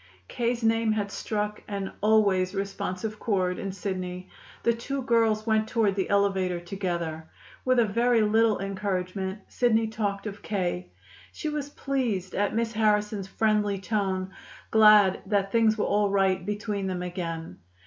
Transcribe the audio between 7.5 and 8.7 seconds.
With a very little